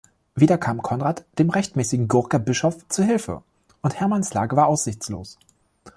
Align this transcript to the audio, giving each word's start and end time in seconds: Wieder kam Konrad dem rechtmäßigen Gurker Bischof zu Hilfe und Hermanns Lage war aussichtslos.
Wieder 0.33 0.57
kam 0.57 0.81
Konrad 0.81 1.25
dem 1.37 1.51
rechtmäßigen 1.51 2.07
Gurker 2.07 2.39
Bischof 2.39 2.87
zu 2.87 3.03
Hilfe 3.03 3.43
und 3.83 3.99
Hermanns 3.99 4.33
Lage 4.33 4.55
war 4.55 4.65
aussichtslos. 4.65 5.37